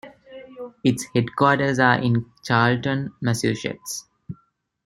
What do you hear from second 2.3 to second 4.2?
Charlton, Massachusetts.